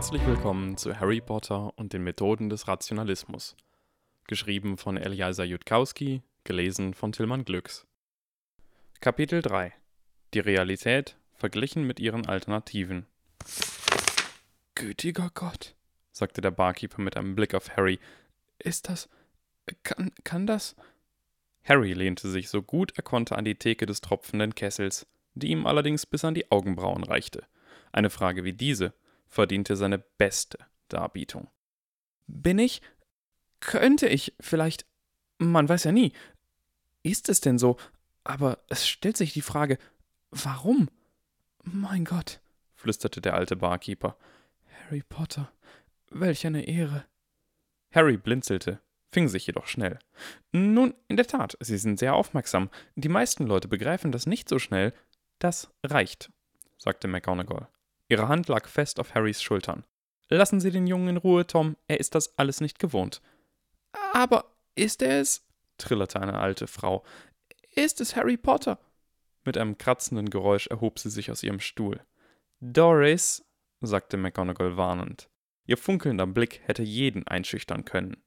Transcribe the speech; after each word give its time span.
Herzlich 0.00 0.26
willkommen 0.26 0.78
zu 0.78 0.98
Harry 0.98 1.20
Potter 1.20 1.74
und 1.76 1.92
den 1.92 2.02
Methoden 2.02 2.48
des 2.48 2.66
Rationalismus. 2.66 3.54
Geschrieben 4.26 4.78
von 4.78 4.96
Eliasa 4.96 5.44
Jutkowski, 5.44 6.22
gelesen 6.42 6.94
von 6.94 7.12
Tillmann 7.12 7.44
Glücks. 7.44 7.86
Kapitel 9.00 9.42
3 9.42 9.74
Die 10.32 10.38
Realität 10.38 11.18
verglichen 11.34 11.86
mit 11.86 12.00
ihren 12.00 12.24
Alternativen. 12.24 13.04
Gütiger 14.74 15.30
Gott, 15.34 15.74
sagte 16.12 16.40
der 16.40 16.52
Barkeeper 16.52 17.02
mit 17.02 17.18
einem 17.18 17.34
Blick 17.34 17.54
auf 17.54 17.76
Harry. 17.76 17.98
Ist 18.58 18.88
das. 18.88 19.06
Kann, 19.82 20.12
kann 20.24 20.46
das. 20.46 20.76
Harry 21.62 21.92
lehnte 21.92 22.30
sich 22.30 22.48
so 22.48 22.62
gut 22.62 22.94
er 22.96 23.02
konnte 23.02 23.36
an 23.36 23.44
die 23.44 23.56
Theke 23.56 23.84
des 23.84 24.00
tropfenden 24.00 24.54
Kessels, 24.54 25.06
die 25.34 25.50
ihm 25.50 25.66
allerdings 25.66 26.06
bis 26.06 26.24
an 26.24 26.32
die 26.32 26.50
Augenbrauen 26.50 27.04
reichte. 27.04 27.44
Eine 27.92 28.08
Frage 28.08 28.44
wie 28.44 28.54
diese 28.54 28.94
verdiente 29.30 29.76
seine 29.76 29.98
beste 29.98 30.58
Darbietung. 30.88 31.48
Bin 32.26 32.58
ich? 32.58 32.82
Könnte 33.60 34.08
ich 34.08 34.34
vielleicht? 34.40 34.86
Man 35.38 35.68
weiß 35.68 35.84
ja 35.84 35.92
nie. 35.92 36.12
Ist 37.02 37.28
es 37.28 37.40
denn 37.40 37.58
so? 37.58 37.76
Aber 38.24 38.58
es 38.68 38.86
stellt 38.86 39.16
sich 39.16 39.32
die 39.32 39.40
Frage, 39.40 39.78
warum? 40.30 40.90
Mein 41.62 42.04
Gott, 42.04 42.40
flüsterte 42.74 43.20
der 43.20 43.34
alte 43.34 43.56
Barkeeper. 43.56 44.16
Harry 44.84 45.02
Potter, 45.02 45.50
welch 46.10 46.46
eine 46.46 46.66
Ehre. 46.66 47.04
Harry 47.92 48.16
blinzelte, 48.16 48.80
fing 49.10 49.28
sich 49.28 49.46
jedoch 49.46 49.66
schnell. 49.66 49.98
Nun, 50.52 50.94
in 51.08 51.16
der 51.16 51.26
Tat, 51.26 51.56
Sie 51.60 51.78
sind 51.78 51.98
sehr 51.98 52.14
aufmerksam. 52.14 52.70
Die 52.94 53.08
meisten 53.08 53.46
Leute 53.46 53.68
begreifen 53.68 54.12
das 54.12 54.26
nicht 54.26 54.48
so 54.48 54.58
schnell. 54.58 54.92
Das 55.38 55.72
reicht, 55.84 56.30
sagte 56.76 57.08
McGonagall. 57.08 57.68
Ihre 58.10 58.28
Hand 58.28 58.48
lag 58.48 58.66
fest 58.66 58.98
auf 58.98 59.14
Harrys 59.14 59.40
Schultern. 59.40 59.84
Lassen 60.28 60.60
Sie 60.60 60.72
den 60.72 60.88
Jungen 60.88 61.08
in 61.08 61.16
Ruhe, 61.16 61.46
Tom, 61.46 61.76
er 61.86 62.00
ist 62.00 62.16
das 62.16 62.36
alles 62.36 62.60
nicht 62.60 62.80
gewohnt. 62.80 63.22
Aber 64.12 64.56
ist 64.74 65.00
er 65.00 65.20
es? 65.20 65.46
trillerte 65.78 66.20
eine 66.20 66.38
alte 66.38 66.66
Frau. 66.66 67.04
Ist 67.74 68.00
es 68.00 68.16
Harry 68.16 68.36
Potter? 68.36 68.80
Mit 69.44 69.56
einem 69.56 69.78
kratzenden 69.78 70.28
Geräusch 70.28 70.66
erhob 70.66 70.98
sie 70.98 71.08
sich 71.08 71.30
aus 71.30 71.42
ihrem 71.44 71.60
Stuhl. 71.60 72.00
Doris, 72.60 73.44
sagte 73.80 74.16
McGonagall 74.16 74.76
warnend. 74.76 75.28
Ihr 75.66 75.76
funkelnder 75.76 76.26
Blick 76.26 76.60
hätte 76.64 76.82
jeden 76.82 77.26
einschüchtern 77.28 77.84
können. 77.84 78.22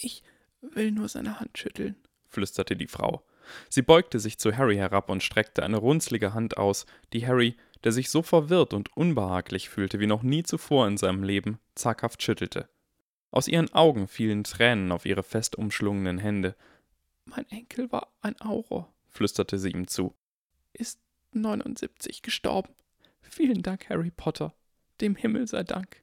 Ich 0.00 0.22
will 0.62 0.92
nur 0.92 1.08
seine 1.08 1.38
Hand 1.38 1.58
schütteln, 1.58 1.96
flüsterte 2.26 2.74
die 2.74 2.88
Frau. 2.88 3.24
Sie 3.68 3.82
beugte 3.82 4.18
sich 4.18 4.38
zu 4.38 4.56
Harry 4.56 4.76
herab 4.76 5.10
und 5.10 5.22
streckte 5.22 5.62
eine 5.62 5.76
runzlige 5.76 6.34
Hand 6.34 6.56
aus, 6.56 6.86
die 7.12 7.26
Harry, 7.26 7.56
der 7.84 7.92
sich 7.92 8.10
so 8.10 8.22
verwirrt 8.22 8.74
und 8.74 8.96
unbehaglich 8.96 9.68
fühlte 9.68 10.00
wie 10.00 10.06
noch 10.06 10.22
nie 10.22 10.42
zuvor 10.42 10.86
in 10.86 10.96
seinem 10.96 11.22
Leben, 11.22 11.58
zaghaft 11.74 12.22
schüttelte. 12.22 12.68
Aus 13.30 13.48
ihren 13.48 13.72
Augen 13.74 14.08
fielen 14.08 14.44
Tränen 14.44 14.92
auf 14.92 15.04
ihre 15.04 15.22
fest 15.22 15.56
umschlungenen 15.56 16.18
Hände. 16.18 16.56
Mein 17.24 17.48
Enkel 17.50 17.92
war 17.92 18.12
ein 18.20 18.40
Auror, 18.40 18.92
flüsterte 19.06 19.58
sie 19.58 19.70
ihm 19.70 19.86
zu. 19.86 20.14
Ist 20.72 21.00
79 21.32 22.22
gestorben. 22.22 22.74
Vielen 23.20 23.62
Dank, 23.62 23.88
Harry 23.90 24.10
Potter. 24.10 24.54
Dem 25.00 25.14
Himmel 25.14 25.46
sei 25.46 25.62
Dank. 25.62 26.02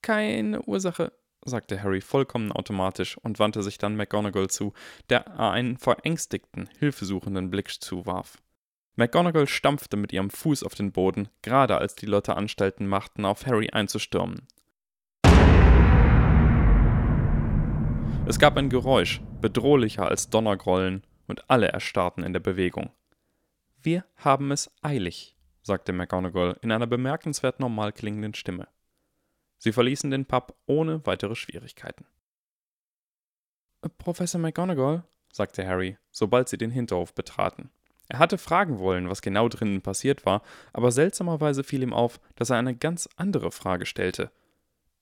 Keine 0.00 0.62
Ursache, 0.62 1.12
sagte 1.44 1.82
Harry 1.82 2.00
vollkommen 2.00 2.52
automatisch 2.52 3.18
und 3.18 3.38
wandte 3.38 3.62
sich 3.62 3.78
dann 3.78 3.96
McGonagall 3.96 4.48
zu, 4.48 4.72
der 5.10 5.38
einen 5.38 5.76
verängstigten, 5.76 6.68
hilfesuchenden 6.78 7.50
Blick 7.50 7.70
zuwarf. 7.80 8.38
McGonagall 8.98 9.46
stampfte 9.46 9.98
mit 9.98 10.14
ihrem 10.14 10.30
Fuß 10.30 10.62
auf 10.62 10.74
den 10.74 10.90
Boden, 10.90 11.28
gerade 11.42 11.76
als 11.76 11.96
die 11.96 12.06
Leute 12.06 12.34
Anstalten 12.34 12.86
machten, 12.86 13.26
auf 13.26 13.44
Harry 13.44 13.68
einzustürmen. 13.70 14.48
Es 18.26 18.38
gab 18.38 18.56
ein 18.56 18.70
Geräusch, 18.70 19.20
bedrohlicher 19.40 20.08
als 20.08 20.30
Donnergrollen, 20.30 21.06
und 21.28 21.50
alle 21.50 21.68
erstarrten 21.68 22.24
in 22.24 22.32
der 22.32 22.40
Bewegung. 22.40 22.90
Wir 23.82 24.04
haben 24.16 24.52
es 24.52 24.70
eilig, 24.80 25.36
sagte 25.62 25.92
McGonagall 25.92 26.56
in 26.62 26.72
einer 26.72 26.86
bemerkenswert 26.86 27.60
normal 27.60 27.92
klingenden 27.92 28.34
Stimme. 28.34 28.68
Sie 29.58 29.72
verließen 29.72 30.10
den 30.10 30.24
Pub 30.24 30.56
ohne 30.66 31.04
weitere 31.04 31.34
Schwierigkeiten. 31.34 32.06
Professor 33.98 34.40
McGonagall, 34.40 35.04
sagte 35.32 35.66
Harry, 35.66 35.98
sobald 36.10 36.48
sie 36.48 36.58
den 36.58 36.70
Hinterhof 36.70 37.14
betraten. 37.14 37.70
Er 38.08 38.18
hatte 38.18 38.38
fragen 38.38 38.78
wollen, 38.78 39.08
was 39.08 39.22
genau 39.22 39.48
drinnen 39.48 39.82
passiert 39.82 40.24
war, 40.26 40.42
aber 40.72 40.92
seltsamerweise 40.92 41.64
fiel 41.64 41.82
ihm 41.82 41.92
auf, 41.92 42.20
dass 42.36 42.50
er 42.50 42.58
eine 42.58 42.76
ganz 42.76 43.08
andere 43.16 43.50
Frage 43.50 43.86
stellte. 43.86 44.30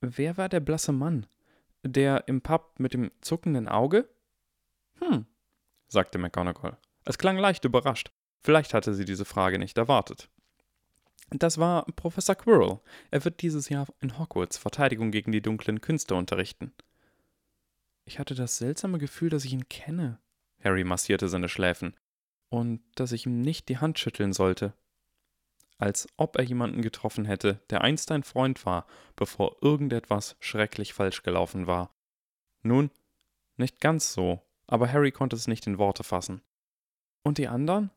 Wer 0.01 0.37
war 0.37 0.49
der 0.49 0.61
blasse 0.61 0.93
Mann? 0.93 1.27
Der 1.83 2.29
im 2.29 2.41
Pub 2.41 2.79
mit 2.79 2.95
dem 2.95 3.11
zuckenden 3.21 3.69
Auge? 3.69 4.09
Hm, 5.01 5.27
sagte 5.89 6.19
McGonagall. 6.19 6.79
Es 7.05 7.19
klang 7.19 7.37
leicht 7.37 7.65
überrascht. 7.65 8.11
Vielleicht 8.41 8.75
hatte 8.75 8.95
sie 8.95 9.05
diese 9.05 9.25
Frage 9.25 9.59
nicht 9.59 9.77
erwartet. 9.77 10.29
Das 11.31 11.59
war 11.59 11.85
Professor 11.97 12.35
Quirrell. 12.35 12.81
Er 13.11 13.25
wird 13.25 13.43
dieses 13.43 13.69
Jahr 13.69 13.87
in 14.01 14.19
Hogwarts 14.19 14.57
Verteidigung 14.57 15.11
gegen 15.11 15.33
die 15.33 15.43
dunklen 15.43 15.81
Künste 15.81 16.15
unterrichten. 16.15 16.73
Ich 18.05 18.19
hatte 18.19 18.35
das 18.35 18.59
seltsame 18.59 18.99
Gefühl, 18.99 19.31
dass 19.31 19.45
ich 19.45 19.53
ihn 19.53 19.69
kenne. 19.69 20.19
Harry 20.63 20.85
massierte 20.85 21.29
seine 21.29 21.49
Schläfen. 21.49 21.95
Und 22.55 22.85
dass 22.95 23.11
ich 23.11 23.27
ihm 23.27 23.41
nicht 23.41 23.69
die 23.69 23.79
Hand 23.79 23.99
schütteln 23.99 24.33
sollte. 24.33 24.75
Als 25.77 26.07
ob 26.17 26.37
er 26.37 26.45
jemanden 26.45 26.83
getroffen 26.83 27.25
hätte, 27.25 27.61
der 27.69 27.81
einst 27.81 28.13
ein 28.13 28.23
Freund 28.23 28.65
war, 28.65 28.87
bevor 29.17 29.57
irgendetwas 29.61 30.37
schrecklich 30.39 30.95
falsch 30.95 31.25
gelaufen 31.25 31.67
war. 31.67 31.93
Nun, 32.63 32.93
nicht 33.57 33.81
ganz 33.81 34.13
so, 34.13 34.41
aber 34.69 34.93
Harry 34.93 35.11
konnte 35.11 35.35
es 35.35 35.49
nicht 35.49 35.67
in 35.67 35.79
Worte 35.79 36.05
fassen. 36.05 36.43
Und 37.25 37.39
die 37.39 37.49
anderen? 37.49 37.91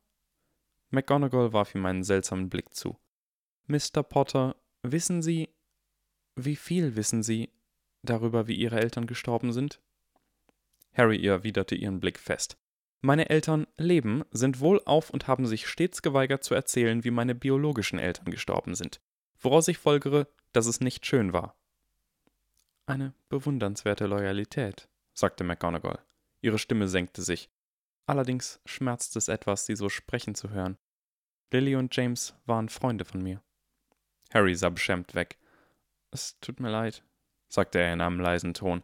McGonagall 0.89 1.53
warf 1.53 1.75
ihm 1.75 1.85
einen 1.85 2.03
seltsamen 2.03 2.49
Blick 2.49 2.73
zu. 2.73 2.97
Mr. 3.67 4.01
Potter, 4.01 4.55
wissen 4.81 5.21
Sie, 5.21 5.49
wie 6.35 6.55
viel 6.55 6.95
wissen 6.95 7.21
Sie 7.21 7.51
darüber, 8.01 8.47
wie 8.47 8.55
Ihre 8.55 8.79
Eltern 8.79 9.05
gestorben 9.05 9.53
sind? 9.53 9.79
Harry 10.93 11.23
erwiderte 11.23 11.75
ihren 11.75 11.99
Blick 11.99 12.17
fest. 12.17 12.57
Meine 13.01 13.29
Eltern 13.29 13.67
leben, 13.77 14.23
sind 14.31 14.59
wohlauf 14.59 15.09
und 15.09 15.27
haben 15.27 15.45
sich 15.45 15.67
stets 15.67 16.01
geweigert 16.01 16.43
zu 16.43 16.55
erzählen, 16.55 17.03
wie 17.03 17.11
meine 17.11 17.35
biologischen 17.35 17.99
Eltern 17.99 18.25
gestorben 18.31 18.75
sind, 18.75 18.99
woraus 19.39 19.67
ich 19.67 19.77
folgere, 19.77 20.27
dass 20.51 20.65
es 20.65 20.81
nicht 20.81 21.05
schön 21.05 21.31
war. 21.31 21.55
Eine 22.87 23.13
bewundernswerte 23.29 24.07
Loyalität, 24.07 24.87
sagte 25.13 25.43
McGonagall. 25.43 25.99
Ihre 26.41 26.57
Stimme 26.57 26.87
senkte 26.87 27.21
sich. 27.21 27.49
Allerdings 28.05 28.61
schmerzt 28.65 29.15
es 29.15 29.27
etwas, 29.27 29.65
sie 29.65 29.75
so 29.75 29.89
sprechen 29.89 30.33
zu 30.33 30.49
hören. 30.49 30.77
Lily 31.51 31.75
und 31.75 31.95
James 31.95 32.33
waren 32.45 32.69
Freunde 32.69 33.05
von 33.05 33.21
mir. 33.21 33.41
Harry 34.33 34.55
sah 34.55 34.69
beschämt 34.69 35.15
weg. 35.15 35.37
Es 36.11 36.39
tut 36.39 36.59
mir 36.59 36.69
leid, 36.69 37.03
sagte 37.49 37.79
er 37.79 37.93
in 37.93 38.01
einem 38.01 38.19
leisen 38.19 38.53
Ton. 38.53 38.83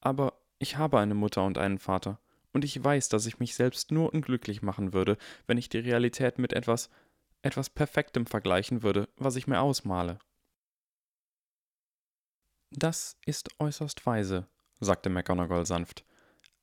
Aber 0.00 0.40
ich 0.58 0.76
habe 0.76 0.98
eine 0.98 1.14
Mutter 1.14 1.44
und 1.44 1.58
einen 1.58 1.78
Vater, 1.78 2.20
und 2.56 2.64
ich 2.64 2.82
weiß, 2.82 3.10
dass 3.10 3.26
ich 3.26 3.38
mich 3.38 3.54
selbst 3.54 3.92
nur 3.92 4.14
unglücklich 4.14 4.62
machen 4.62 4.94
würde, 4.94 5.18
wenn 5.46 5.58
ich 5.58 5.68
die 5.68 5.76
Realität 5.76 6.38
mit 6.38 6.54
etwas, 6.54 6.88
etwas 7.42 7.68
Perfektem 7.68 8.24
vergleichen 8.24 8.82
würde, 8.82 9.10
was 9.18 9.36
ich 9.36 9.46
mir 9.46 9.60
ausmale. 9.60 10.18
Das 12.70 13.18
ist 13.26 13.50
äußerst 13.58 14.06
weise, 14.06 14.48
sagte 14.80 15.10
McGonagall 15.10 15.66
sanft. 15.66 16.06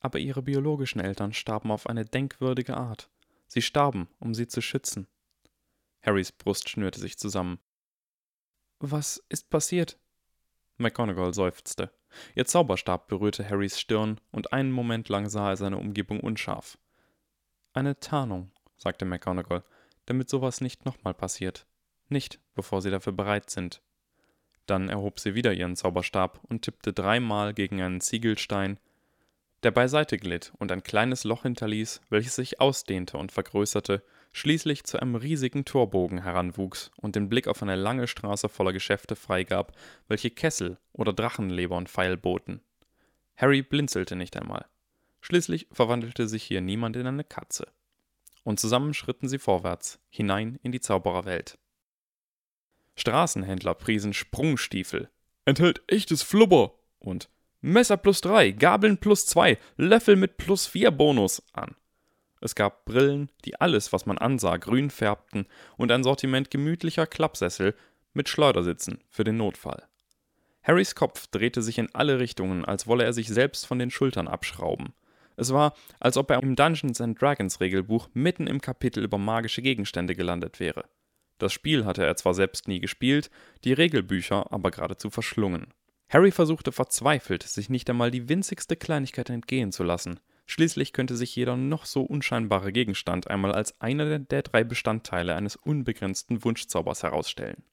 Aber 0.00 0.18
ihre 0.18 0.42
biologischen 0.42 1.00
Eltern 1.00 1.32
starben 1.32 1.70
auf 1.70 1.86
eine 1.86 2.04
denkwürdige 2.04 2.76
Art. 2.76 3.08
Sie 3.46 3.62
starben, 3.62 4.08
um 4.18 4.34
sie 4.34 4.48
zu 4.48 4.62
schützen. 4.62 5.06
Harrys 6.02 6.32
Brust 6.32 6.68
schnürte 6.68 6.98
sich 6.98 7.18
zusammen. 7.18 7.60
Was 8.80 9.22
ist 9.28 9.48
passiert? 9.48 9.96
McGonagall 10.76 11.34
seufzte. 11.34 11.92
Ihr 12.34 12.44
Zauberstab 12.44 13.08
berührte 13.08 13.48
Harrys 13.48 13.78
Stirn, 13.78 14.20
und 14.30 14.52
einen 14.52 14.72
Moment 14.72 15.08
lang 15.08 15.28
sah 15.28 15.50
er 15.50 15.56
seine 15.56 15.78
Umgebung 15.78 16.20
unscharf. 16.20 16.78
Eine 17.72 17.98
Tarnung, 17.98 18.52
sagte 18.76 19.04
McGonagall, 19.04 19.64
damit 20.06 20.28
sowas 20.28 20.60
nicht 20.60 20.84
nochmal 20.84 21.14
passiert. 21.14 21.66
Nicht, 22.08 22.40
bevor 22.54 22.82
sie 22.82 22.90
dafür 22.90 23.12
bereit 23.12 23.50
sind. 23.50 23.82
Dann 24.66 24.88
erhob 24.88 25.20
sie 25.20 25.34
wieder 25.34 25.52
ihren 25.52 25.76
Zauberstab 25.76 26.40
und 26.48 26.62
tippte 26.62 26.92
dreimal 26.92 27.54
gegen 27.54 27.82
einen 27.82 28.00
Ziegelstein, 28.00 28.78
der 29.62 29.70
beiseite 29.70 30.18
glitt 30.18 30.52
und 30.58 30.70
ein 30.72 30.82
kleines 30.82 31.24
Loch 31.24 31.42
hinterließ, 31.42 32.02
welches 32.10 32.36
sich 32.36 32.60
ausdehnte 32.60 33.16
und 33.16 33.32
vergrößerte, 33.32 34.02
schließlich 34.34 34.82
zu 34.82 35.00
einem 35.00 35.14
riesigen 35.14 35.64
Torbogen 35.64 36.22
heranwuchs 36.22 36.90
und 36.96 37.14
den 37.14 37.28
Blick 37.28 37.46
auf 37.46 37.62
eine 37.62 37.76
lange 37.76 38.08
Straße 38.08 38.48
voller 38.48 38.72
Geschäfte 38.72 39.14
freigab, 39.14 39.72
welche 40.08 40.30
Kessel 40.30 40.76
oder 40.92 41.12
Drachenleber 41.12 41.76
und 41.76 41.88
Pfeil 41.88 42.16
boten. 42.16 42.60
Harry 43.36 43.62
blinzelte 43.62 44.16
nicht 44.16 44.36
einmal. 44.36 44.66
Schließlich 45.20 45.68
verwandelte 45.70 46.26
sich 46.26 46.42
hier 46.42 46.60
niemand 46.60 46.96
in 46.96 47.06
eine 47.06 47.22
Katze. 47.22 47.68
Und 48.42 48.58
zusammen 48.58 48.92
schritten 48.92 49.28
sie 49.28 49.38
vorwärts, 49.38 50.00
hinein 50.10 50.58
in 50.64 50.72
die 50.72 50.80
Zaubererwelt. 50.80 51.56
Straßenhändler 52.96 53.74
priesen 53.74 54.12
Sprungstiefel, 54.12 55.10
enthält 55.44 55.82
echtes 55.86 56.22
Flubber 56.22 56.74
und 56.98 57.30
Messer 57.60 57.96
plus 57.96 58.20
3, 58.20 58.50
Gabeln 58.50 58.98
plus 58.98 59.26
2, 59.26 59.58
Löffel 59.76 60.16
mit 60.16 60.36
plus 60.38 60.66
4 60.66 60.90
Bonus 60.90 61.42
an. 61.52 61.76
Es 62.44 62.54
gab 62.54 62.84
Brillen, 62.84 63.30
die 63.46 63.58
alles, 63.58 63.94
was 63.94 64.04
man 64.04 64.18
ansah, 64.18 64.58
grün 64.58 64.90
färbten 64.90 65.46
und 65.78 65.90
ein 65.90 66.04
Sortiment 66.04 66.50
gemütlicher 66.50 67.06
Klappsessel 67.06 67.74
mit 68.12 68.28
Schleudersitzen 68.28 68.98
für 69.08 69.24
den 69.24 69.38
Notfall. 69.38 69.82
Harrys 70.62 70.94
Kopf 70.94 71.26
drehte 71.28 71.62
sich 71.62 71.78
in 71.78 71.88
alle 71.94 72.18
Richtungen, 72.18 72.66
als 72.66 72.86
wolle 72.86 73.04
er 73.04 73.14
sich 73.14 73.28
selbst 73.28 73.66
von 73.66 73.78
den 73.78 73.90
Schultern 73.90 74.28
abschrauben. 74.28 74.92
Es 75.36 75.54
war, 75.54 75.72
als 76.00 76.18
ob 76.18 76.30
er 76.30 76.42
im 76.42 76.54
Dungeons 76.54 77.00
and 77.00 77.18
Dragons 77.18 77.60
Regelbuch 77.60 78.10
mitten 78.12 78.46
im 78.46 78.60
Kapitel 78.60 79.02
über 79.02 79.16
magische 79.16 79.62
Gegenstände 79.62 80.14
gelandet 80.14 80.60
wäre. 80.60 80.84
Das 81.38 81.54
Spiel 81.54 81.86
hatte 81.86 82.04
er 82.04 82.14
zwar 82.16 82.34
selbst 82.34 82.68
nie 82.68 82.78
gespielt, 82.78 83.30
die 83.64 83.72
Regelbücher 83.72 84.52
aber 84.52 84.70
geradezu 84.70 85.08
verschlungen. 85.08 85.68
Harry 86.10 86.30
versuchte 86.30 86.72
verzweifelt, 86.72 87.42
sich 87.42 87.70
nicht 87.70 87.88
einmal 87.88 88.10
die 88.10 88.28
winzigste 88.28 88.76
Kleinigkeit 88.76 89.30
entgehen 89.30 89.72
zu 89.72 89.82
lassen. 89.82 90.20
Schließlich 90.46 90.92
könnte 90.92 91.16
sich 91.16 91.34
jeder 91.34 91.56
noch 91.56 91.86
so 91.86 92.02
unscheinbare 92.02 92.72
Gegenstand 92.72 93.28
einmal 93.28 93.52
als 93.52 93.80
einer 93.80 94.18
der 94.18 94.42
drei 94.42 94.62
Bestandteile 94.62 95.34
eines 95.34 95.56
unbegrenzten 95.56 96.44
Wunschzaubers 96.44 97.02
herausstellen. 97.02 97.64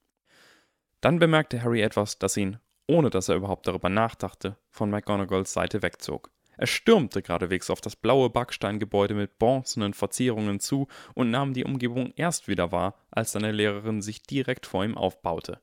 Dann 1.01 1.19
bemerkte 1.19 1.61
Harry 1.63 1.81
etwas, 1.81 2.19
das 2.19 2.37
ihn, 2.37 2.59
ohne 2.87 3.09
dass 3.09 3.27
er 3.27 3.35
überhaupt 3.35 3.67
darüber 3.67 3.89
nachdachte, 3.89 4.57
von 4.69 4.89
McGonagalls 4.89 5.51
Seite 5.51 5.81
wegzog. 5.81 6.31
Er 6.57 6.67
stürmte 6.67 7.21
geradewegs 7.21 7.69
auf 7.69 7.81
das 7.81 7.95
blaue 7.95 8.29
Backsteingebäude 8.29 9.15
mit 9.15 9.39
bronzenen 9.39 9.93
Verzierungen 9.93 10.59
zu 10.59 10.87
und 11.15 11.31
nahm 11.31 11.53
die 11.53 11.63
Umgebung 11.65 12.13
erst 12.15 12.47
wieder 12.47 12.71
wahr, 12.71 12.95
als 13.09 13.31
seine 13.31 13.51
Lehrerin 13.51 14.01
sich 14.01 14.21
direkt 14.21 14.67
vor 14.67 14.85
ihm 14.85 14.95
aufbaute. 14.95 15.59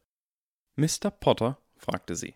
Mr. 0.76 1.10
Potter? 1.10 1.58
fragte 1.76 2.16
sie. 2.16 2.34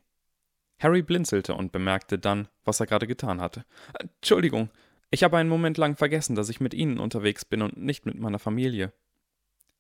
Harry 0.82 1.02
blinzelte 1.02 1.55
und 1.55 1.70
bemerkte 1.70 2.19
dann, 2.19 2.49
was 2.64 2.81
er 2.81 2.87
gerade 2.87 3.06
getan 3.06 3.40
hatte. 3.40 3.64
Entschuldigung, 3.99 4.70
ich 5.11 5.23
habe 5.23 5.37
einen 5.37 5.49
Moment 5.49 5.79
lang 5.79 5.96
vergessen, 5.96 6.34
dass 6.34 6.49
ich 6.49 6.61
mit 6.61 6.75
Ihnen 6.75 6.99
unterwegs 6.99 7.44
bin 7.44 7.62
und 7.62 7.76
nicht 7.76 8.06
mit 8.06 8.19
meiner 8.19 8.38
Familie. 8.38 8.93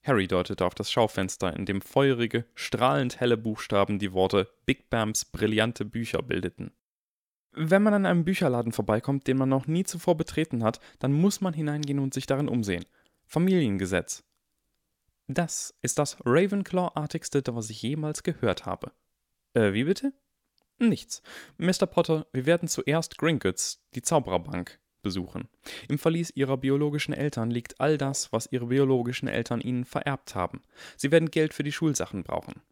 Harry 0.04 0.26
deutete 0.26 0.64
auf 0.64 0.74
das 0.74 0.90
Schaufenster, 0.90 1.56
in 1.56 1.64
dem 1.64 1.80
feurige, 1.80 2.44
strahlend 2.54 3.20
helle 3.20 3.36
Buchstaben 3.36 3.98
die 3.98 4.12
Worte 4.12 4.48
Big 4.66 4.90
Bams 4.90 5.24
brillante 5.24 5.84
Bücher 5.84 6.22
bildeten. 6.22 6.72
Wenn 7.52 7.82
man 7.82 7.94
an 7.94 8.06
einem 8.06 8.24
Bücherladen 8.24 8.72
vorbeikommt, 8.72 9.26
den 9.26 9.36
man 9.36 9.48
noch 9.48 9.66
nie 9.66 9.84
zuvor 9.84 10.16
betreten 10.16 10.64
hat, 10.64 10.80
dann 10.98 11.12
muss 11.12 11.40
man 11.40 11.54
hineingehen 11.54 11.98
und 11.98 12.14
sich 12.14 12.26
darin 12.26 12.48
umsehen. 12.48 12.84
Familiengesetz. 13.26 14.24
Das 15.28 15.74
ist 15.82 15.98
das 15.98 16.16
Ravenclaw-artigste, 16.24 17.42
was 17.54 17.70
ich 17.70 17.82
jemals 17.82 18.22
gehört 18.22 18.66
habe. 18.66 18.92
Äh, 19.54 19.72
wie 19.72 19.84
bitte? 19.84 20.12
Nichts. 20.88 21.22
Mr. 21.58 21.86
Potter, 21.86 22.26
wir 22.32 22.44
werden 22.44 22.66
zuerst 22.66 23.16
Gringotts, 23.16 23.80
die 23.94 24.02
Zaubererbank, 24.02 24.80
besuchen. 25.00 25.48
Im 25.88 25.98
Verlies 25.98 26.30
ihrer 26.34 26.56
biologischen 26.56 27.12
Eltern 27.12 27.50
liegt 27.50 27.80
all 27.80 27.98
das, 27.98 28.32
was 28.32 28.48
ihre 28.50 28.66
biologischen 28.66 29.28
Eltern 29.28 29.60
ihnen 29.60 29.84
vererbt 29.84 30.34
haben. 30.34 30.62
Sie 30.96 31.12
werden 31.12 31.30
Geld 31.30 31.54
für 31.54 31.62
die 31.62 31.72
Schulsachen 31.72 32.24
brauchen. 32.24 32.62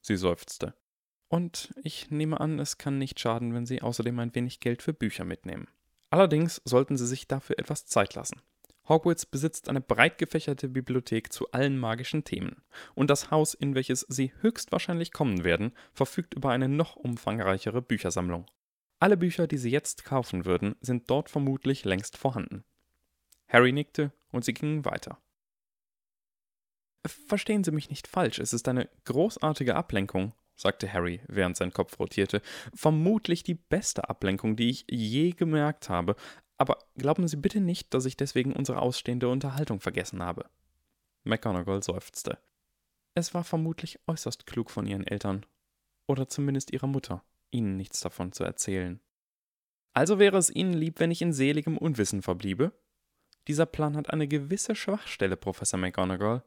Sie 0.00 0.16
seufzte. 0.16 0.74
Und 1.28 1.74
ich 1.82 2.10
nehme 2.10 2.40
an, 2.40 2.58
es 2.58 2.78
kann 2.78 2.98
nicht 2.98 3.20
schaden, 3.20 3.52
wenn 3.52 3.66
Sie 3.66 3.82
außerdem 3.82 4.18
ein 4.18 4.34
wenig 4.34 4.60
Geld 4.60 4.80
für 4.80 4.94
Bücher 4.94 5.24
mitnehmen. 5.24 5.68
Allerdings 6.08 6.62
sollten 6.64 6.96
Sie 6.96 7.06
sich 7.06 7.26
dafür 7.26 7.58
etwas 7.58 7.84
Zeit 7.84 8.14
lassen. 8.14 8.40
Hogwarts 8.88 9.26
besitzt 9.26 9.68
eine 9.68 9.80
breit 9.80 10.18
gefächerte 10.18 10.68
Bibliothek 10.68 11.32
zu 11.32 11.50
allen 11.52 11.78
magischen 11.78 12.24
Themen, 12.24 12.62
und 12.94 13.10
das 13.10 13.30
Haus, 13.30 13.54
in 13.54 13.74
welches 13.74 14.00
Sie 14.08 14.32
höchstwahrscheinlich 14.40 15.12
kommen 15.12 15.44
werden, 15.44 15.72
verfügt 15.92 16.34
über 16.34 16.50
eine 16.50 16.68
noch 16.68 16.96
umfangreichere 16.96 17.82
Büchersammlung. 17.82 18.46
Alle 18.98 19.16
Bücher, 19.16 19.46
die 19.46 19.58
Sie 19.58 19.70
jetzt 19.70 20.04
kaufen 20.04 20.44
würden, 20.44 20.76
sind 20.80 21.10
dort 21.10 21.28
vermutlich 21.28 21.84
längst 21.84 22.16
vorhanden. 22.16 22.64
Harry 23.48 23.72
nickte 23.72 24.12
und 24.32 24.44
sie 24.44 24.54
gingen 24.54 24.84
weiter. 24.84 25.18
Verstehen 27.06 27.62
Sie 27.62 27.70
mich 27.70 27.90
nicht 27.90 28.08
falsch, 28.08 28.38
es 28.38 28.52
ist 28.52 28.66
eine 28.66 28.88
großartige 29.04 29.76
Ablenkung, 29.76 30.32
sagte 30.56 30.92
Harry, 30.92 31.20
während 31.28 31.56
sein 31.56 31.72
Kopf 31.72 31.98
rotierte. 32.00 32.42
Vermutlich 32.74 33.44
die 33.44 33.54
beste 33.54 34.08
Ablenkung, 34.08 34.56
die 34.56 34.70
ich 34.70 34.86
je 34.90 35.30
gemerkt 35.30 35.88
habe, 35.88 36.16
aber 36.58 36.78
glauben 36.96 37.28
Sie 37.28 37.36
bitte 37.36 37.60
nicht, 37.60 37.92
dass 37.94 38.06
ich 38.06 38.16
deswegen 38.16 38.52
unsere 38.52 38.80
ausstehende 38.80 39.28
Unterhaltung 39.28 39.80
vergessen 39.80 40.22
habe. 40.22 40.48
McGonagall 41.24 41.82
seufzte. 41.82 42.38
Es 43.14 43.34
war 43.34 43.44
vermutlich 43.44 43.98
äußerst 44.06 44.46
klug 44.46 44.70
von 44.70 44.86
Ihren 44.86 45.06
Eltern, 45.06 45.44
oder 46.06 46.28
zumindest 46.28 46.72
Ihrer 46.72 46.86
Mutter, 46.86 47.24
Ihnen 47.50 47.76
nichts 47.76 48.00
davon 48.00 48.32
zu 48.32 48.44
erzählen. 48.44 49.00
Also 49.92 50.18
wäre 50.18 50.36
es 50.36 50.50
Ihnen 50.50 50.74
lieb, 50.74 51.00
wenn 51.00 51.10
ich 51.10 51.22
in 51.22 51.32
seligem 51.32 51.78
Unwissen 51.78 52.22
verbliebe? 52.22 52.72
Dieser 53.48 53.66
Plan 53.66 53.96
hat 53.96 54.10
eine 54.10 54.28
gewisse 54.28 54.74
Schwachstelle, 54.74 55.36
Professor 55.36 55.78
McGonagall. 55.78 56.42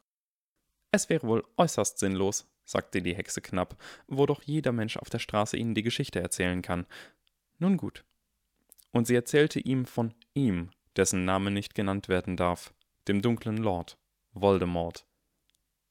Es 0.91 1.09
wäre 1.09 1.27
wohl 1.27 1.43
äußerst 1.57 1.97
sinnlos, 1.97 2.47
sagte 2.65 3.01
die 3.01 3.15
Hexe 3.15 3.41
knapp, 3.41 3.81
wo 4.07 4.25
doch 4.25 4.43
jeder 4.43 4.71
Mensch 4.71 4.97
auf 4.97 5.09
der 5.09 5.19
Straße 5.19 5.57
ihnen 5.57 5.75
die 5.75 5.83
Geschichte 5.83 6.19
erzählen 6.19 6.61
kann. 6.61 6.85
Nun 7.57 7.77
gut. 7.77 8.05
Und 8.91 9.07
sie 9.07 9.15
erzählte 9.15 9.59
ihm 9.59 9.85
von 9.85 10.13
ihm, 10.33 10.71
dessen 10.95 11.25
Name 11.25 11.51
nicht 11.51 11.75
genannt 11.75 12.09
werden 12.09 12.37
darf, 12.37 12.73
dem 13.07 13.21
dunklen 13.21 13.57
Lord, 13.57 13.97
Voldemort. 14.33 15.05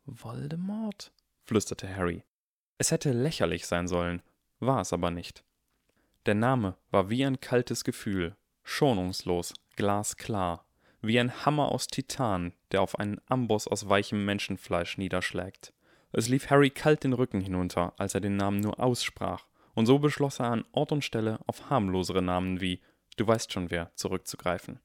Voldemort? 0.04 1.12
flüsterte 1.44 1.94
Harry. 1.94 2.24
Es 2.78 2.90
hätte 2.90 3.12
lächerlich 3.12 3.66
sein 3.66 3.88
sollen, 3.88 4.22
war 4.60 4.80
es 4.80 4.92
aber 4.92 5.10
nicht. 5.10 5.44
Der 6.26 6.34
Name 6.34 6.76
war 6.90 7.10
wie 7.10 7.24
ein 7.24 7.40
kaltes 7.40 7.84
Gefühl, 7.84 8.36
schonungslos, 8.64 9.54
glasklar, 9.76 10.64
wie 11.00 11.18
ein 11.18 11.44
Hammer 11.44 11.72
aus 11.72 11.86
Titan, 11.86 12.52
der 12.72 12.82
auf 12.82 12.98
einen 12.98 13.20
Amboss 13.26 13.68
aus 13.68 13.88
weichem 13.88 14.24
Menschenfleisch 14.24 14.98
niederschlägt. 14.98 15.72
Es 16.12 16.28
lief 16.28 16.50
Harry 16.50 16.70
kalt 16.70 17.04
den 17.04 17.12
Rücken 17.12 17.40
hinunter, 17.40 17.92
als 17.98 18.14
er 18.14 18.20
den 18.20 18.36
Namen 18.36 18.60
nur 18.60 18.80
aussprach, 18.80 19.46
und 19.78 19.86
so 19.86 20.00
beschloss 20.00 20.40
er 20.40 20.46
an 20.46 20.64
Ort 20.72 20.90
und 20.90 21.04
Stelle 21.04 21.38
auf 21.46 21.70
harmlosere 21.70 22.20
Namen 22.20 22.60
wie 22.60 22.80
Du 23.16 23.28
weißt 23.28 23.52
schon 23.52 23.70
wer 23.70 23.94
zurückzugreifen. 23.94 24.80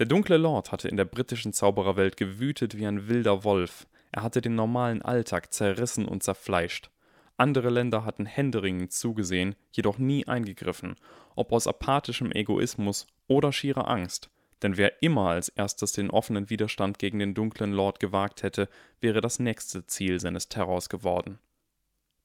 Der 0.00 0.06
dunkle 0.06 0.38
Lord 0.38 0.72
hatte 0.72 0.88
in 0.88 0.96
der 0.96 1.04
britischen 1.04 1.52
Zaubererwelt 1.52 2.16
gewütet 2.16 2.76
wie 2.76 2.84
ein 2.84 3.06
wilder 3.06 3.44
Wolf, 3.44 3.86
er 4.10 4.24
hatte 4.24 4.40
den 4.40 4.56
normalen 4.56 5.02
Alltag 5.02 5.54
zerrissen 5.54 6.06
und 6.06 6.24
zerfleischt. 6.24 6.90
Andere 7.36 7.70
Länder 7.70 8.04
hatten 8.04 8.26
händeringend 8.26 8.90
zugesehen, 8.90 9.54
jedoch 9.70 9.98
nie 9.98 10.26
eingegriffen, 10.26 10.96
ob 11.36 11.52
aus 11.52 11.68
apathischem 11.68 12.32
Egoismus 12.32 13.06
oder 13.28 13.52
schierer 13.52 13.86
Angst, 13.86 14.30
denn 14.62 14.78
wer 14.78 15.00
immer 15.00 15.28
als 15.28 15.48
erstes 15.48 15.92
den 15.92 16.10
offenen 16.10 16.50
Widerstand 16.50 16.98
gegen 16.98 17.20
den 17.20 17.34
dunklen 17.34 17.70
Lord 17.70 18.00
gewagt 18.00 18.42
hätte, 18.42 18.68
wäre 19.00 19.20
das 19.20 19.38
nächste 19.38 19.86
Ziel 19.86 20.18
seines 20.18 20.48
Terrors 20.48 20.88
geworden. 20.88 21.38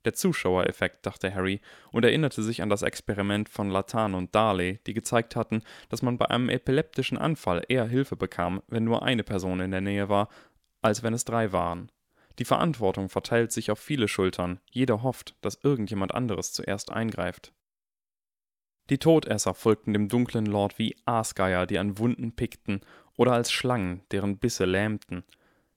Der 0.05 0.13
Zuschauereffekt, 0.13 1.05
dachte 1.05 1.33
Harry 1.33 1.61
und 1.91 2.05
erinnerte 2.05 2.43
sich 2.43 2.61
an 2.61 2.69
das 2.69 2.83
Experiment 2.83 3.49
von 3.49 3.71
Latan 3.71 4.13
und 4.13 4.33
Darley, 4.35 4.79
die 4.85 4.93
gezeigt 4.93 5.35
hatten, 5.35 5.63
dass 5.89 6.03
man 6.03 6.19
bei 6.19 6.29
einem 6.29 6.49
epileptischen 6.49 7.17
Anfall 7.17 7.63
eher 7.67 7.85
Hilfe 7.85 8.15
bekam, 8.15 8.61
wenn 8.67 8.83
nur 8.83 9.01
eine 9.01 9.23
Person 9.23 9.59
in 9.59 9.71
der 9.71 9.81
Nähe 9.81 10.07
war, 10.07 10.29
als 10.83 11.01
wenn 11.01 11.15
es 11.15 11.25
drei 11.25 11.51
waren. 11.51 11.91
Die 12.37 12.45
Verantwortung 12.45 13.09
verteilt 13.09 13.51
sich 13.51 13.71
auf 13.71 13.79
viele 13.79 14.07
Schultern, 14.07 14.59
jeder 14.69 15.01
hofft, 15.01 15.35
dass 15.41 15.63
irgendjemand 15.63 16.13
anderes 16.13 16.53
zuerst 16.53 16.91
eingreift. 16.91 17.53
Die 18.91 18.99
Todesser 18.99 19.55
folgten 19.55 19.93
dem 19.93 20.09
dunklen 20.09 20.45
Lord 20.45 20.77
wie 20.77 20.95
Aasgeier, 21.05 21.65
die 21.65 21.79
an 21.79 21.97
Wunden 21.97 22.35
pickten, 22.35 22.81
oder 23.17 23.31
als 23.31 23.51
Schlangen, 23.51 24.01
deren 24.11 24.37
Bisse 24.37 24.65
lähmten. 24.65 25.23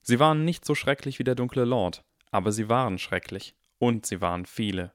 Sie 0.03 0.19
waren 0.21 0.45
nicht 0.45 0.67
so 0.67 0.75
schrecklich 0.75 1.19
wie 1.19 1.25
der 1.25 1.37
dunkle 1.37 1.65
Lord, 1.65 2.05
aber 2.31 2.53
sie 2.53 2.69
waren 2.69 2.99
schrecklich, 2.99 3.55
und 3.79 4.07
sie 4.07 4.21
waren 4.21 4.47
viele. 4.47 4.93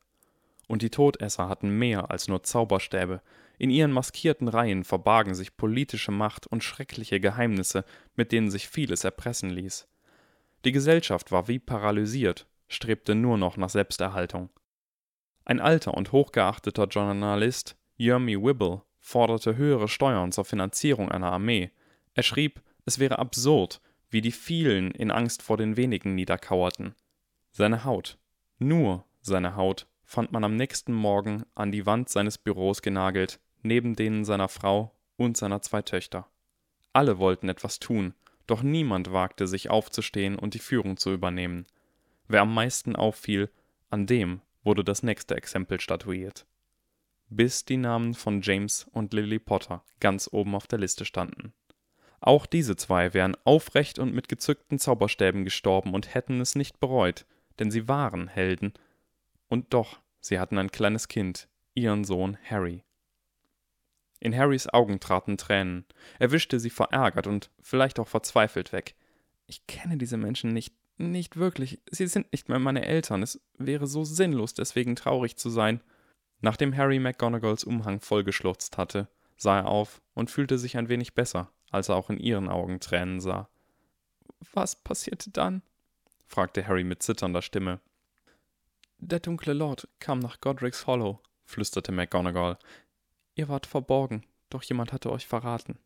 Und 0.68 0.82
die 0.82 0.90
Todesser 0.90 1.50
hatten 1.50 1.78
mehr 1.78 2.12
als 2.12 2.28
nur 2.28 2.44
Zauberstäbe, 2.44 3.22
in 3.58 3.70
ihren 3.70 3.92
maskierten 3.92 4.48
Reihen 4.48 4.84
verbargen 4.84 5.36
sich 5.36 5.56
politische 5.56 6.12
Macht 6.12 6.48
und 6.48 6.64
schreckliche 6.64 7.20
Geheimnisse, 7.20 7.86
mit 8.16 8.32
denen 8.32 8.50
sich 8.50 8.68
vieles 8.68 9.04
erpressen 9.04 9.50
ließ. 9.52 9.88
Die 10.66 10.72
Gesellschaft 10.72 11.32
war 11.32 11.48
wie 11.48 11.60
paralysiert, 11.60 12.48
strebte 12.68 13.16
nur 13.16 13.38
noch 13.38 13.58
nach 13.58 13.70
Selbsterhaltung. 13.70 14.50
Ein 15.46 15.60
alter 15.60 15.94
und 15.94 16.12
hochgeachteter 16.12 16.88
Journalist 16.88 17.76
Jeremy 17.98 18.42
Wibble 18.42 18.82
forderte 19.00 19.56
höhere 19.56 19.88
Steuern 19.88 20.32
zur 20.32 20.46
Finanzierung 20.46 21.12
einer 21.12 21.32
Armee. 21.32 21.72
Er 22.16 22.24
schrieb, 22.24 22.62
es 22.86 23.00
wäre 23.00 23.20
absurd, 23.20 23.82
wie 24.10 24.22
die 24.22 24.32
vielen 24.32 24.92
in 24.92 25.12
Angst 25.12 25.42
vor 25.42 25.58
den 25.58 25.78
wenigen 25.78 26.16
niederkauerten. 26.16 26.96
Seine 27.52 27.84
Haut, 27.84 28.18
nur 28.64 29.06
seine 29.22 29.56
Haut, 29.56 29.88
fand 30.04 30.32
man 30.32 30.44
am 30.44 30.56
nächsten 30.56 30.94
Morgen 30.94 31.44
an 31.56 31.72
die 31.72 31.86
Wand 31.86 32.10
seines 32.10 32.38
Büros 32.38 32.82
genagelt, 32.82 33.40
neben 33.62 33.96
denen 33.96 34.26
seiner 34.26 34.50
Frau 34.50 34.96
und 35.18 35.38
seiner 35.38 35.62
zwei 35.62 35.82
Töchter. 35.82 36.28
Alle 36.92 37.18
wollten 37.18 37.50
etwas 37.50 37.80
tun, 37.80 38.14
doch 38.46 38.62
niemand 38.62 39.12
wagte 39.12 39.48
sich 39.48 39.70
aufzustehen 39.70 40.38
und 40.38 40.54
die 40.54 40.60
Führung 40.60 40.98
zu 40.98 41.12
übernehmen. 41.12 41.66
Wer 42.28 42.42
am 42.42 42.54
meisten 42.54 42.96
auffiel, 42.96 43.50
an 43.90 44.06
dem 44.06 44.42
wurde 44.64 44.84
das 44.84 45.04
nächste 45.04 45.36
Exempel 45.36 45.80
statuiert. 45.80 46.46
Bis 47.30 47.66
die 47.66 47.78
Namen 47.78 48.14
von 48.14 48.42
James 48.42 48.86
und 48.92 49.14
Lily 49.14 49.40
Potter 49.40 49.84
ganz 50.00 50.30
oben 50.32 50.56
auf 50.56 50.68
der 50.68 50.80
Liste 50.80 51.06
standen. 51.06 51.54
Auch 52.20 52.46
diese 52.46 52.76
zwei 52.76 53.14
wären 53.14 53.36
aufrecht 53.44 54.00
und 54.00 54.14
mit 54.14 54.30
gezückten 54.30 54.80
Zauberstäben 54.80 55.44
gestorben 55.44 55.94
und 55.94 56.14
hätten 56.14 56.40
es 56.40 56.56
nicht 56.56 56.80
bereut, 56.80 57.26
denn 57.60 57.72
sie 57.72 57.88
waren 57.88 58.28
Helden. 58.28 58.74
Und 59.48 59.74
doch, 59.74 60.00
sie 60.20 60.40
hatten 60.40 60.58
ein 60.58 60.72
kleines 60.72 61.08
Kind, 61.08 61.48
ihren 61.74 62.04
Sohn 62.04 62.38
Harry. 62.50 62.84
In 64.20 64.36
Harrys 64.36 64.68
Augen 64.70 65.00
traten 65.00 65.38
Tränen. 65.38 65.86
Er 66.18 66.32
wischte 66.32 66.60
sie 66.60 66.70
verärgert 66.70 67.28
und 67.28 67.52
vielleicht 67.62 68.00
auch 68.00 68.08
verzweifelt 68.08 68.72
weg. 68.72 68.96
Ich 69.48 69.68
kenne 69.68 69.98
diese 69.98 70.16
Menschen 70.16 70.54
nicht, 70.54 70.74
nicht 70.98 71.36
wirklich. 71.36 71.82
Sie 71.92 72.08
sind 72.08 72.32
nicht 72.32 72.48
mehr 72.48 72.60
meine 72.60 72.86
Eltern. 72.86 73.22
Es 73.22 73.42
wäre 73.58 73.86
so 73.86 74.06
sinnlos, 74.06 74.54
deswegen 74.54 74.96
traurig 74.96 75.36
zu 75.36 75.50
sein. 75.50 75.82
Nachdem 76.40 76.76
Harry 76.76 77.00
McGonagalls 77.00 77.66
Umhang 77.66 78.00
vollgeschlurzt 78.00 78.78
hatte, 78.78 79.10
sah 79.36 79.60
er 79.60 79.68
auf 79.68 80.02
und 80.14 80.32
fühlte 80.32 80.58
sich 80.58 80.78
ein 80.78 80.90
wenig 80.90 81.16
besser, 81.16 81.52
als 81.70 81.90
er 81.90 81.96
auch 81.96 82.10
in 82.10 82.18
ihren 82.18 82.48
Augen 82.48 82.80
Tränen 82.80 83.20
sah. 83.20 83.50
Was 84.54 84.76
passierte 84.76 85.32
dann? 85.32 85.64
Fragte 86.34 86.68
Harry 86.68 86.84
mit 86.84 87.04
zitternder 87.04 87.44
Stimme. 87.44 87.80
Der 88.98 89.20
dunkle 89.20 89.54
Lord 89.54 89.88
kam 90.00 90.18
nach 90.18 90.42
Godric's 90.42 90.88
Hollow, 90.88 91.22
flüsterte 91.46 91.92
McGonagall. 91.92 92.58
Ihr 93.36 93.50
wart 93.50 93.68
verborgen, 93.68 94.26
doch 94.50 94.64
jemand 94.64 94.94
hatte 94.94 95.12
euch 95.12 95.28
verraten. 95.28 95.78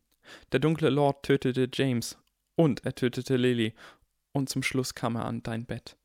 Der 0.52 0.60
dunkle 0.60 0.88
Lord 0.88 1.22
tötete 1.22 1.68
James 1.70 2.16
und 2.54 2.82
er 2.86 2.94
tötete 2.94 3.36
Lily 3.36 3.74
und 4.32 4.48
zum 4.48 4.62
Schluss 4.62 4.94
kam 4.94 5.16
er 5.16 5.26
an 5.26 5.42
dein 5.42 5.66
Bett. 5.66 5.98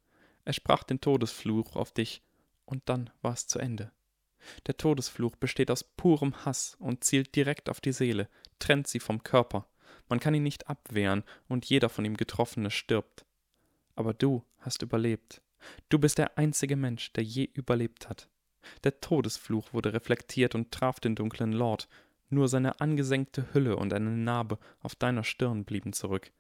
Er 0.44 0.52
sprach 0.52 0.84
den 0.84 1.00
Todesfluch 1.00 1.78
auf 1.78 1.94
dich 1.94 2.22
und 2.66 2.82
dann 2.90 3.12
war 3.22 3.32
es 3.32 3.48
zu 3.48 3.60
Ende. 3.60 3.94
Der 4.68 4.76
Todesfluch 4.76 5.38
besteht 5.38 5.72
aus 5.72 5.86
purem 5.86 6.44
Hass 6.44 6.76
und 6.80 7.06
zielt 7.06 7.34
direkt 7.38 7.70
auf 7.70 7.80
die 7.80 7.94
Seele, 7.94 8.28
trennt 8.60 8.88
sie 8.88 9.00
vom 9.00 9.24
Körper. 9.24 9.68
Man 10.10 10.20
kann 10.20 10.34
ihn 10.34 10.44
nicht 10.44 10.68
abwehren 10.68 11.24
und 11.48 11.64
jeder 11.64 11.88
von 11.88 12.04
ihm 12.04 12.18
Getroffene 12.18 12.72
stirbt. 12.72 13.26
Aber 13.96 14.14
du 14.14 14.44
hast 14.60 14.82
überlebt. 14.82 15.42
Du 15.90 16.00
bist 16.00 16.18
der 16.18 16.38
einzige 16.38 16.76
Mensch, 16.76 17.14
der 17.14 17.24
je 17.24 17.50
überlebt 17.54 18.10
hat. 18.10 18.30
Der 18.84 19.00
Todesfluch 19.00 19.74
wurde 19.74 19.94
reflektiert 19.94 20.56
und 20.56 20.72
traf 20.72 21.00
den 21.00 21.16
dunklen 21.16 21.52
Lord, 21.52 21.88
nur 22.30 22.48
seine 22.48 22.80
angesenkte 22.82 23.54
Hülle 23.54 23.76
und 23.76 23.94
eine 23.94 24.10
Narbe 24.10 24.58
auf 24.80 24.96
deiner 24.96 25.24
Stirn 25.24 25.66
blieben 25.66 25.94
zurück. 25.94 26.32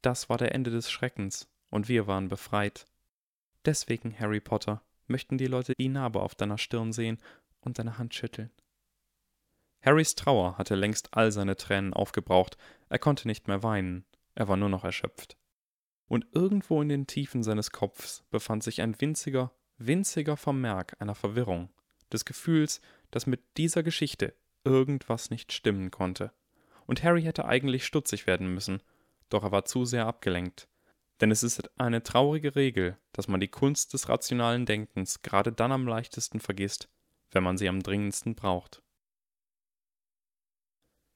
Das 0.00 0.28
war 0.28 0.38
der 0.38 0.54
Ende 0.54 0.70
des 0.70 0.90
Schreckens, 0.90 1.48
und 1.70 1.88
wir 1.88 2.06
waren 2.06 2.28
befreit. 2.28 2.86
Deswegen, 3.64 4.18
Harry 4.18 4.40
Potter, 4.40 4.82
möchten 5.06 5.38
die 5.38 5.46
Leute 5.46 5.74
die 5.78 5.88
Narbe 5.88 6.20
auf 6.20 6.34
deiner 6.34 6.58
Stirn 6.58 6.92
sehen 6.92 7.18
und 7.60 7.78
deine 7.78 7.98
Hand 7.98 8.14
schütteln. 8.14 8.50
Harrys 9.84 10.14
Trauer 10.14 10.58
hatte 10.58 10.74
längst 10.74 11.08
all 11.12 11.32
seine 11.32 11.56
Tränen 11.56 11.92
aufgebraucht, 11.92 12.56
er 12.88 12.98
konnte 12.98 13.26
nicht 13.26 13.48
mehr 13.48 13.62
weinen, 13.62 14.04
er 14.34 14.48
war 14.48 14.56
nur 14.56 14.68
noch 14.68 14.84
erschöpft. 14.84 15.36
Und 16.12 16.26
irgendwo 16.32 16.82
in 16.82 16.90
den 16.90 17.06
Tiefen 17.06 17.42
seines 17.42 17.70
Kopfs 17.70 18.22
befand 18.28 18.62
sich 18.62 18.82
ein 18.82 19.00
winziger, 19.00 19.50
winziger 19.78 20.36
Vermerk 20.36 20.94
einer 21.00 21.14
Verwirrung, 21.14 21.70
des 22.12 22.26
Gefühls, 22.26 22.82
dass 23.10 23.24
mit 23.24 23.40
dieser 23.56 23.82
Geschichte 23.82 24.34
irgendwas 24.62 25.30
nicht 25.30 25.54
stimmen 25.54 25.90
konnte. 25.90 26.30
Und 26.84 27.02
Harry 27.02 27.22
hätte 27.22 27.46
eigentlich 27.46 27.86
stutzig 27.86 28.26
werden 28.26 28.52
müssen, 28.52 28.82
doch 29.30 29.42
er 29.42 29.52
war 29.52 29.64
zu 29.64 29.86
sehr 29.86 30.06
abgelenkt. 30.06 30.68
Denn 31.22 31.30
es 31.30 31.42
ist 31.42 31.70
eine 31.80 32.02
traurige 32.02 32.56
Regel, 32.56 32.98
dass 33.12 33.26
man 33.26 33.40
die 33.40 33.48
Kunst 33.48 33.94
des 33.94 34.10
rationalen 34.10 34.66
Denkens 34.66 35.22
gerade 35.22 35.50
dann 35.50 35.72
am 35.72 35.86
leichtesten 35.86 36.40
vergisst, 36.40 36.90
wenn 37.30 37.42
man 37.42 37.56
sie 37.56 37.70
am 37.70 37.82
dringendsten 37.82 38.34
braucht. 38.34 38.82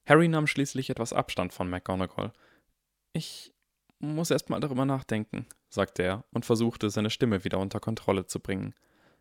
Harry 0.07 0.29
nahm 0.29 0.47
schließlich 0.47 0.89
etwas 0.89 1.13
Abstand 1.13 1.53
von 1.53 1.69
McGonagall. 1.69 2.33
Ich 3.13 3.53
muss 3.99 4.31
erst 4.31 4.51
mal 4.51 4.61
darüber 4.61 4.85
nachdenken, 4.85 5.47
sagte 5.69 6.03
er 6.03 6.25
und 6.33 6.45
versuchte, 6.45 6.91
seine 6.91 7.11
Stimme 7.11 7.45
wieder 7.45 7.59
unter 7.59 7.81
Kontrolle 7.81 8.27
zu 8.27 8.41
bringen. 8.41 8.75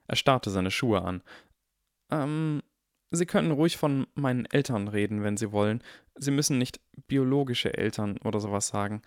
Er 0.08 0.16
starrte 0.16 0.50
seine 0.50 0.72
Schuhe 0.72 1.02
an. 1.02 1.24
Ähm, 2.12 2.62
Sie 3.12 3.26
können 3.26 3.52
ruhig 3.52 3.78
von 3.78 4.08
meinen 4.16 4.46
Eltern 4.46 4.88
reden, 4.88 5.24
wenn 5.24 5.38
Sie 5.38 5.52
wollen. 5.52 5.84
Sie 6.16 6.32
müssen 6.32 6.58
nicht 6.58 6.82
biologische 7.08 7.78
Eltern 7.78 8.18
oder 8.18 8.40
sowas 8.40 8.68
sagen. 8.68 9.02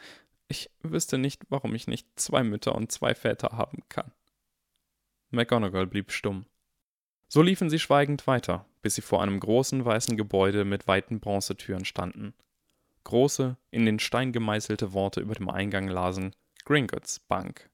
Ich 0.49 0.71
wüsste 0.83 1.19
nicht, 1.19 1.43
warum 1.51 1.75
ich 1.75 1.87
nicht 1.87 2.09
zwei 2.19 2.43
Mütter 2.43 2.75
und 2.75 2.91
zwei 2.91 3.15
Väter 3.15 3.51
haben 3.53 3.83
kann. 3.89 4.13
McGonagall 5.31 5.87
blieb 5.87 6.11
stumm. 6.11 6.47
So 7.29 7.43
liefen 7.43 7.69
sie 7.69 7.79
schweigend 7.79 8.27
weiter, 8.27 8.65
bis 8.81 8.95
sie 8.95 9.03
vor 9.03 9.23
einem 9.23 9.39
großen 9.39 9.85
weißen 9.85 10.17
Gebäude 10.17 10.65
mit 10.65 10.89
weiten 10.89 11.21
Bronzetüren 11.21 11.85
standen. 11.85 12.33
Große, 13.09 13.57
in 13.71 13.87
den 13.87 14.01
Stein 14.01 14.33
gemeißelte 14.33 14.93
Worte 14.93 15.23
über 15.23 15.33
dem 15.33 15.49
Eingang 15.49 15.89
lasen 15.89 16.37
Gringotts 16.67 17.21
Bank. 17.21 17.71